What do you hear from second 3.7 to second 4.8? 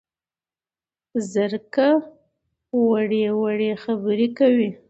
خبرې کوي